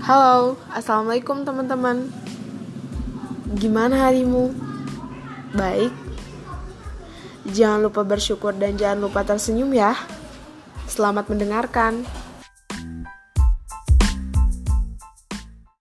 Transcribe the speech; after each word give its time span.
Halo, 0.00 0.56
assalamualaikum 0.72 1.44
teman-teman. 1.44 2.08
Gimana 3.52 4.08
harimu? 4.08 4.48
Baik. 5.52 5.92
Jangan 7.52 7.84
lupa 7.84 8.00
bersyukur 8.00 8.56
dan 8.56 8.80
jangan 8.80 9.04
lupa 9.04 9.20
tersenyum 9.20 9.76
ya. 9.76 9.92
Selamat 10.88 11.28
mendengarkan. 11.28 12.08